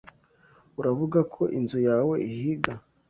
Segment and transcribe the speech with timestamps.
[0.79, 2.71] Uravuga ko inzu yawe ihiga?